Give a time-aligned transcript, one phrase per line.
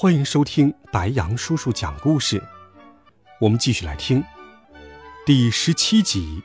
[0.00, 2.40] 欢迎收听白羊叔叔讲故事，
[3.40, 4.22] 我们继续来听
[5.26, 6.40] 第十七集。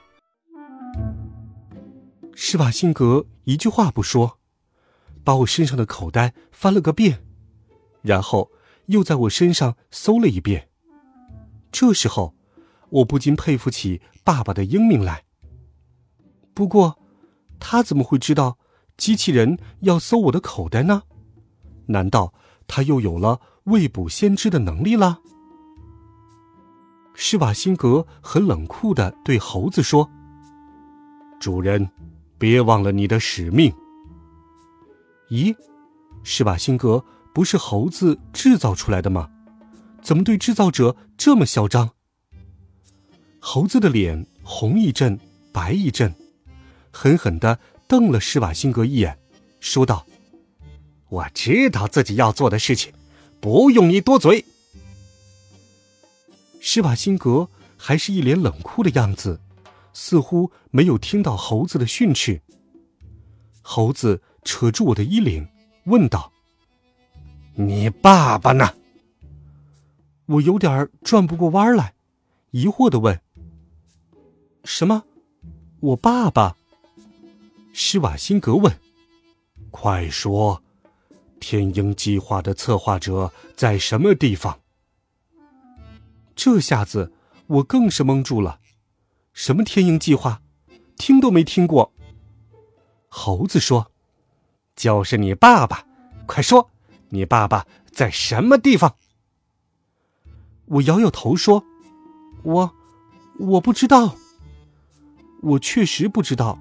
[2.33, 4.39] 施瓦辛格一句话不说，
[5.23, 7.23] 把我身上的口袋翻了个遍，
[8.01, 8.49] 然后
[8.87, 10.69] 又在我身上搜了一遍。
[11.71, 12.33] 这时候，
[12.89, 15.25] 我不禁佩服起爸爸的英明来。
[16.55, 16.97] 不过，
[17.59, 18.57] 他怎么会知道
[18.97, 21.03] 机器人要搜我的口袋呢？
[21.85, 22.33] 难道？
[22.65, 25.19] 他又有了未卜先知的能力了。
[27.15, 30.09] 施瓦辛格很冷酷的对猴子说
[31.39, 31.89] ：“主人，
[32.37, 33.71] 别忘了你的使命。”
[35.29, 35.55] 咦，
[36.23, 39.29] 施瓦辛格不是猴子制造出来的吗？
[40.01, 41.91] 怎么对制造者这么嚣张？
[43.39, 45.19] 猴子的脸红一阵，
[45.53, 46.13] 白一阵，
[46.91, 49.17] 狠狠的瞪了施瓦辛格一眼，
[49.59, 50.05] 说道。
[51.09, 52.91] 我知道自己要做的事情，
[53.43, 54.45] 不用你多嘴。
[56.61, 59.37] 施瓦辛格还是一脸冷酷的样子，
[59.91, 62.41] 似乎没有听到猴子的训斥。
[63.61, 65.45] 猴子扯住我的衣领，
[65.87, 66.31] 问道
[67.55, 68.75] ：“你爸爸呢？”
[70.27, 71.95] 我有点转不过弯来，
[72.51, 73.19] 疑惑的问
[74.63, 75.03] ：“什么？
[75.81, 76.55] 我爸爸？”
[77.75, 78.73] 施瓦辛格问
[79.69, 80.62] ：“快说。”
[81.43, 84.61] 天鹰计划的策划者在什么地方？
[86.37, 87.11] 这下子
[87.47, 88.61] 我更是蒙住了。
[89.33, 90.41] 什么天鹰计划？
[90.95, 91.91] 听都没听过。
[93.09, 93.91] 猴子说
[94.73, 95.85] ：“就是你爸爸，
[96.25, 96.69] 快说，
[97.09, 98.95] 你爸爸在什么地方？”
[100.65, 101.65] 我摇摇头说
[102.43, 102.73] ：“我，
[103.37, 104.15] 我不知道。
[105.41, 106.57] 我确实不知道。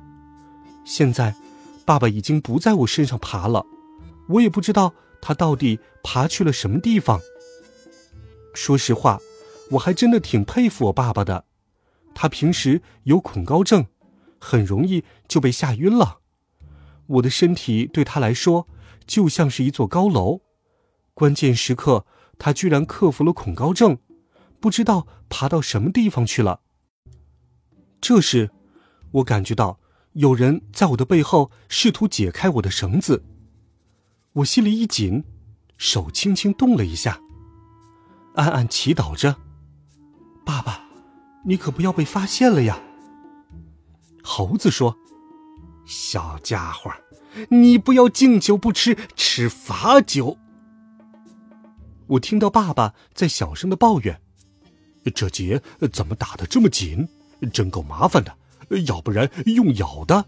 [0.84, 1.36] 现在，
[1.84, 3.64] 爸爸已经不在我身上爬了。”
[4.32, 7.20] 我也不知道他到底爬去了什么地方。
[8.54, 9.20] 说实话，
[9.72, 11.46] 我还真的挺佩服我爸爸的。
[12.14, 13.86] 他平时有恐高症，
[14.38, 16.18] 很容易就被吓晕了。
[17.06, 18.68] 我的身体对他来说
[19.06, 20.40] 就像是一座高楼，
[21.14, 22.04] 关键时刻
[22.38, 23.98] 他居然克服了恐高症，
[24.60, 26.60] 不知道爬到什么地方去了。
[28.00, 28.50] 这时，
[29.12, 29.80] 我感觉到
[30.12, 33.24] 有人在我的背后试图解开我的绳子。
[34.34, 35.24] 我心里一紧，
[35.76, 37.20] 手轻轻动了一下，
[38.34, 39.36] 暗暗祈祷着
[40.42, 40.86] ：“爸爸，
[41.44, 42.80] 你可不要被发现了呀。”
[44.24, 44.96] 猴子说
[45.84, 46.90] ：“小家伙，
[47.50, 50.38] 你不要敬酒不吃吃罚酒。”
[52.08, 54.18] 我听到爸爸在小声的抱怨
[55.14, 55.62] ：“这结
[55.92, 57.06] 怎么打的这么紧？
[57.52, 58.38] 真够麻烦的，
[58.86, 60.24] 要不然用咬的。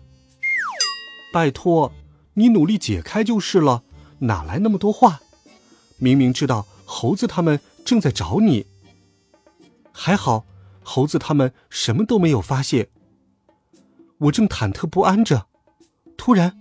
[1.32, 1.90] 拜托，
[2.34, 3.82] 你努力解开就是了。”
[4.20, 5.20] 哪来那么多话？
[5.98, 8.66] 明明知道猴子他们正在找你。
[9.92, 10.44] 还好，
[10.82, 12.88] 猴子他们什么都没有发现。
[14.18, 15.46] 我正忐忑不安着，
[16.16, 16.56] 突然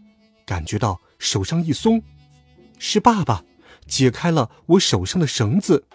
[0.45, 2.03] 感觉到手上一松，
[2.77, 3.43] 是爸爸
[3.87, 5.85] 解开了我手上的绳子。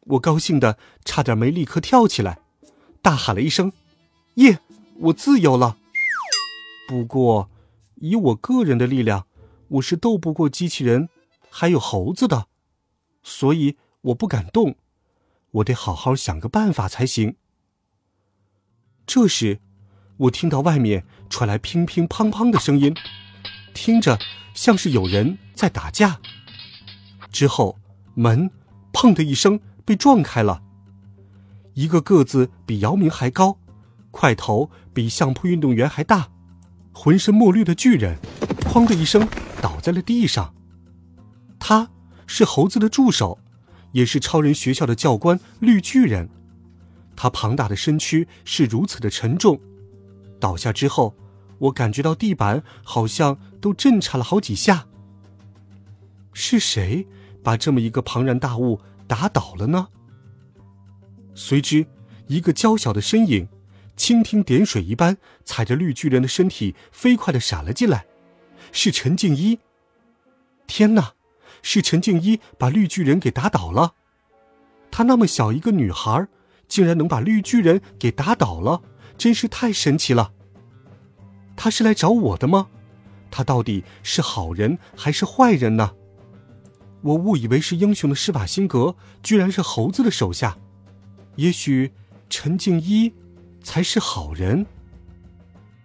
[0.00, 2.40] 我高兴的差点没立刻跳起来，
[3.00, 3.72] 大喊了一声
[4.34, 4.58] ：“耶！
[4.98, 5.76] 我自由了！”
[6.88, 7.48] 不过，
[7.96, 9.26] 以我个人的力量。
[9.72, 11.08] 我是斗不过机器人，
[11.48, 12.46] 还有猴子的，
[13.22, 14.76] 所以我不敢动，
[15.50, 17.36] 我得好好想个办法才行。
[19.06, 19.60] 这时，
[20.18, 22.94] 我听到外面传来乒乒乓乓的声音，
[23.72, 24.18] 听着
[24.52, 26.20] 像是有人在打架。
[27.30, 27.78] 之后，
[28.14, 28.50] 门
[28.92, 30.62] “砰”的一声被撞开了，
[31.72, 33.56] 一个个子比姚明还高，
[34.10, 36.30] 块头比相扑运动员还大，
[36.92, 38.18] 浑身墨绿的巨人
[38.68, 39.26] ，“哐”的一声。
[39.62, 40.52] 倒在了地上。
[41.58, 41.88] 他
[42.26, 43.38] 是猴子的助手，
[43.92, 46.28] 也是超人学校的教官绿巨人。
[47.14, 49.60] 他庞大的身躯是如此的沉重，
[50.40, 51.14] 倒下之后，
[51.58, 54.88] 我感觉到地板好像都震颤了好几下。
[56.32, 57.06] 是谁
[57.44, 59.88] 把这么一个庞然大物打倒了呢？
[61.34, 61.86] 随之，
[62.26, 63.46] 一个娇小的身影，
[63.96, 68.06] 蜻蜓点水一般踩着绿巨人的身体，飞快的闪了进来。
[68.72, 69.60] 是陈静一！
[70.66, 71.12] 天哪，
[71.62, 73.94] 是陈静一把绿巨人给打倒了。
[74.90, 76.26] 她那么小一个女孩，
[76.66, 78.82] 竟然能把绿巨人给打倒了，
[79.16, 80.32] 真是太神奇了。
[81.54, 82.68] 他是来找我的吗？
[83.30, 85.94] 他到底是好人还是坏人呢？
[87.02, 90.56] 我误以为是英雄的施瓦辛格，居然是猴子的手下。
[91.36, 91.92] 也许
[92.30, 93.12] 陈静一
[93.62, 94.64] 才是好人。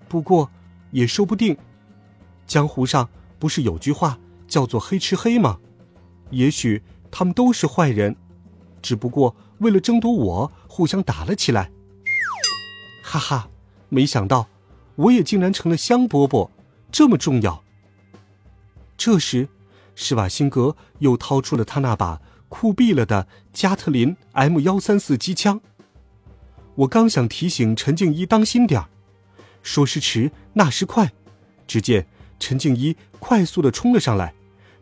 [0.07, 0.49] 不过
[0.91, 1.57] 也说不定。
[2.47, 4.17] 江湖上不是有句话
[4.47, 5.59] 叫做“黑吃黑”吗？
[6.31, 8.15] 也许他们都是坏人，
[8.81, 11.71] 只不过为了争夺我，互相打了起来。
[13.03, 13.49] 哈哈，
[13.89, 14.47] 没想到
[14.95, 16.49] 我也竟然成了香饽饽。
[16.89, 17.63] 这么重要。
[18.97, 19.49] 这时，
[19.93, 25.59] 施瓦辛格又掏出了他那把酷毙了的加特林 M 幺三四机枪。
[26.75, 28.89] 我刚想提醒陈静一当心点儿，
[29.61, 31.11] 说时迟，那时快，
[31.67, 32.07] 只见
[32.39, 34.33] 陈静一快速的冲了上来，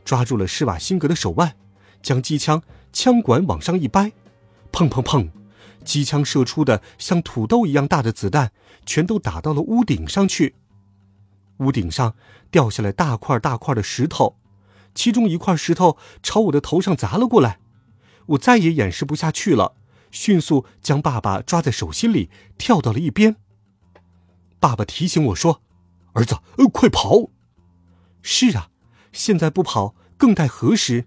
[0.03, 1.55] 抓住了施瓦辛格的手腕，
[2.01, 2.61] 将机枪
[2.91, 4.11] 枪管往上一掰，
[4.71, 5.29] 砰砰砰，
[5.83, 8.51] 机枪射出的像土豆一样大的子弹，
[8.85, 10.55] 全都打到了屋顶上去。
[11.59, 12.15] 屋顶上
[12.51, 14.37] 掉下来大块大块的石头，
[14.93, 17.59] 其中一块石头朝我的头上砸了过来，
[18.27, 19.75] 我再也掩饰不下去了，
[20.11, 23.37] 迅速将爸爸抓在手心里，跳到了一边。
[24.59, 25.61] 爸爸提醒我说
[26.13, 27.29] ：“儿子，呃快跑！”
[28.27, 28.69] 是啊，
[29.11, 31.05] 现在不跑更待何时？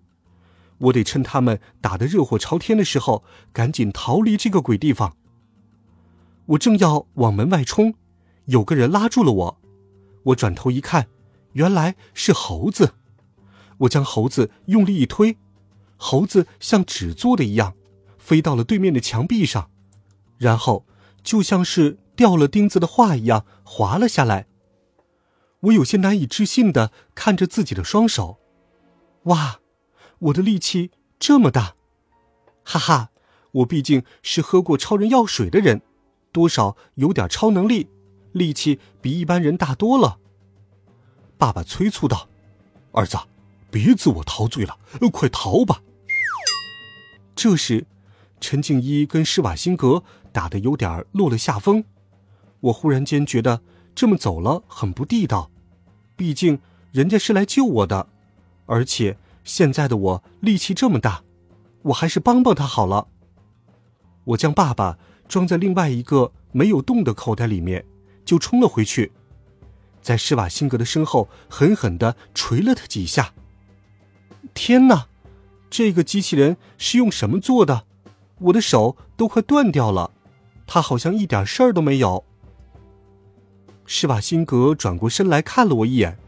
[0.78, 5.16] 我得趁他们打得热火朝天的时候，赶紧逃离这个鬼地方。
[6.46, 7.94] 我正要往门外冲，
[8.44, 9.60] 有个人拉住了我。
[10.26, 11.08] 我转头一看，
[11.54, 12.94] 原来是猴子。
[13.78, 15.36] 我将猴子用力一推，
[15.96, 17.74] 猴子像纸做的一样，
[18.16, 19.68] 飞到了对面的墙壁上，
[20.36, 20.86] 然后
[21.24, 24.47] 就像是掉了钉子的画一样滑了下来。
[25.60, 28.38] 我有些难以置信的看着自己的双手，
[29.24, 29.60] 哇，
[30.18, 31.74] 我的力气这么大！
[32.64, 33.10] 哈哈，
[33.50, 35.82] 我毕竟是喝过超人药水的人，
[36.32, 37.88] 多少有点超能力。
[38.32, 40.18] 力气比一般人大多了。
[41.38, 42.28] 爸爸催促道
[42.92, 43.16] ：“儿子，
[43.70, 44.78] 别自我陶醉了，
[45.10, 45.82] 快逃吧！”
[47.34, 47.86] 这时，
[48.38, 51.84] 陈静一跟施瓦辛格打的有点落了下风。
[52.60, 53.62] 我忽然间觉得
[53.98, 55.50] 这么走了很不地道，
[56.14, 56.60] 毕竟
[56.92, 58.06] 人家是来救我的，
[58.66, 61.24] 而且现在的我力气这么大，
[61.82, 63.08] 我还是帮帮他好了。
[64.22, 67.84] 我将爸爸装在另外一个没有洞的口袋里面。
[68.24, 69.10] 就冲了回去，
[70.00, 73.32] 在施瓦辛格的身后狠狠的捶了他几下。
[74.54, 75.08] 天哪，
[75.68, 77.84] 这个机器人是用什么做的？
[78.38, 80.12] 我的手都快断掉了，
[80.68, 82.24] 他好像一点事儿都没有。
[83.90, 86.18] 施瓦辛格转过身来看了我一眼，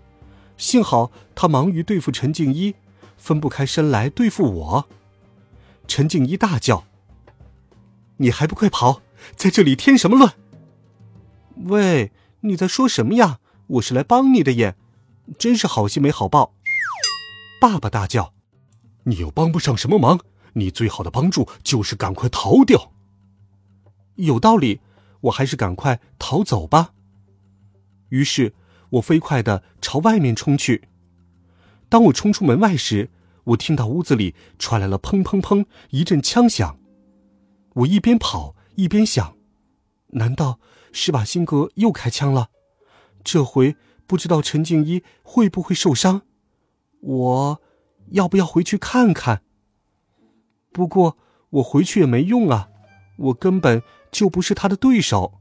[0.56, 2.74] 幸好他忙于对付陈静一，
[3.18, 4.88] 分不开身来对付我。
[5.86, 6.86] 陈静一大叫
[8.16, 9.02] ：“你还不快跑，
[9.36, 10.32] 在这里添什么乱？”
[11.68, 13.40] 喂，你在说什么呀？
[13.66, 14.74] 我是来帮你的耶，
[15.38, 16.54] 真是好心没好报。
[17.60, 18.32] 爸爸大叫
[19.04, 20.18] ：“你又帮不上什么忙，
[20.54, 22.92] 你最好的帮助就是赶快逃掉。”
[24.16, 24.80] 有道理，
[25.20, 26.94] 我还是赶快逃走吧。
[28.10, 28.54] 于是
[28.90, 30.88] 我飞快的朝外面冲去。
[31.88, 33.10] 当我冲出门外时，
[33.44, 36.78] 我听到屋子里传来了砰砰砰一阵枪响。
[37.74, 39.36] 我一边跑一边想：
[40.08, 40.60] 难道？
[40.92, 42.50] 施瓦辛格又开枪了，
[43.22, 43.76] 这回
[44.08, 46.22] 不知道陈静一会不会受伤。
[47.00, 47.62] 我
[48.08, 49.42] 要不要回去看看？
[50.72, 51.16] 不过
[51.50, 52.70] 我回去也没用啊，
[53.18, 55.40] 我根本就不是他的对手。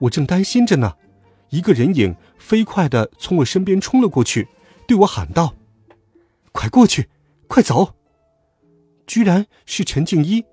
[0.00, 0.96] 我正担心着呢，
[1.52, 4.48] 一个人影飞快的从我身边冲了过去，
[4.88, 5.54] 对我喊道
[6.50, 7.10] ：“快过去，
[7.46, 7.94] 快走！”
[9.06, 10.46] 居然是陈静一。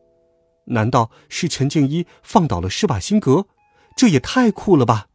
[0.66, 3.48] 难道是陈静一放倒了施瓦辛格？
[3.96, 5.08] 这也太酷了吧！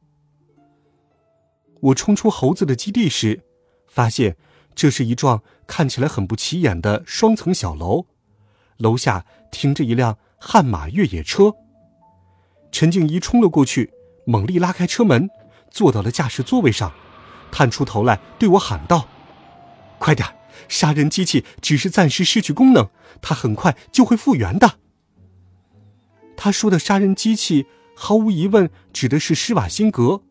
[1.83, 3.45] 我冲出猴子的基地时，
[3.87, 4.39] 发现
[4.75, 8.07] 这是一幢看起来很不起眼的双层小楼，
[8.79, 11.55] 楼下停着一辆悍马越野车。
[12.73, 13.93] 陈静一冲了过去，
[14.25, 15.29] 猛力拉开车门，
[15.75, 16.93] 坐到了驾驶座位上，
[17.51, 19.09] 探出头来对我喊道
[19.99, 20.37] ：“快点！
[20.69, 22.89] 杀人机器只是暂时失去功能，
[23.21, 24.79] 它很快就会复原的。”
[26.39, 27.67] 他说的杀人机器，
[27.97, 30.23] 毫无疑问指的是施瓦辛格。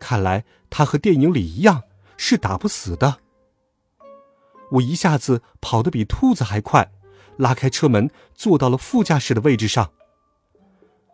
[0.00, 1.82] 看来他和电影里一样，
[2.16, 3.18] 是打不死的。
[4.72, 6.90] 我一下子跑得比兔子还快，
[7.36, 9.92] 拉开车门，坐到了副驾驶的位置上。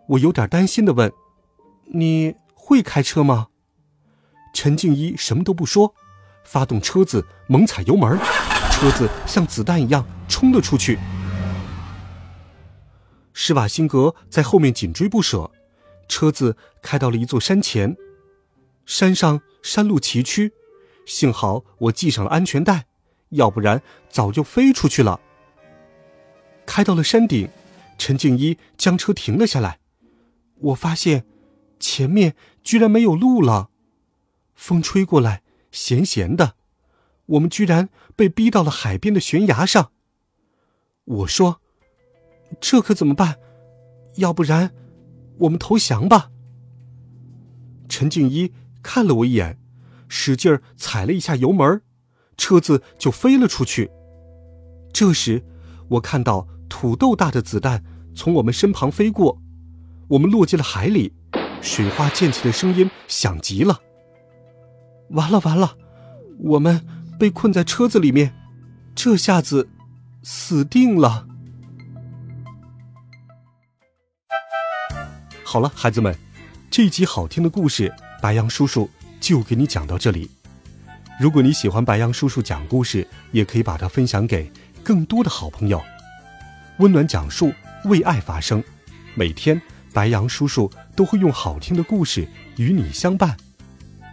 [0.09, 1.13] 我有点担心的问
[1.93, 3.49] ：“你会开车吗？”
[4.53, 5.95] 陈静一什么都不说，
[6.45, 8.19] 发动车子，猛踩油门，
[8.71, 10.99] 车子像子弹一样冲了出去。
[13.33, 15.51] 施瓦辛格在后面紧追不舍，
[16.09, 17.97] 车子开到了一座山前。
[18.85, 20.51] 山上山路崎岖，
[21.07, 22.87] 幸好我系上了安全带，
[23.31, 25.21] 要不然早就飞出去了。
[26.67, 27.49] 开到了山顶，
[27.97, 29.79] 陈静一将车停了下来。
[30.61, 31.25] 我发现，
[31.79, 33.69] 前面居然没有路了，
[34.59, 36.57] 风吹过来，咸咸的。
[37.27, 39.93] 我们居然被逼到了海边的悬崖上。
[41.05, 41.63] 我说。
[42.63, 43.39] 这可怎么办？
[44.17, 44.75] 要不然，
[45.41, 46.31] 我们投降吧。
[47.91, 49.59] 陈静一看了我一眼，
[50.09, 51.83] 使劲儿踩了一下油门，
[52.39, 53.91] 车子就飞了出去。
[54.95, 55.45] 这时，
[55.91, 57.85] 我看到土豆大的子弹
[58.15, 59.43] 从我们身旁飞过，
[60.09, 61.13] 我们落进了海里，
[61.61, 63.79] 水花溅起的声音响极了。
[65.11, 65.77] 完了完了，
[66.39, 66.85] 我们
[67.19, 68.35] 被困在车子里面，
[68.95, 69.69] 这下子
[70.23, 71.27] 死定了。
[75.45, 76.15] 好了，孩子们，
[76.71, 80.31] 这集好听的故事，白羊叔叔就给你讲到这里。
[81.19, 84.53] 如果你喜欢白羊叔叔讲故事，也可以把它分享给
[84.85, 85.83] 更多的好朋友。
[86.79, 87.53] 温暖讲述，
[87.85, 88.63] 为爱发声。
[89.15, 89.61] 每天，
[89.93, 93.37] 白羊叔叔都会用好听的故事与你相伴。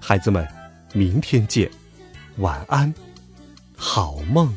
[0.01, 0.47] 孩子们，
[0.95, 1.69] 明天见，
[2.37, 2.93] 晚安，
[3.75, 4.55] 好梦。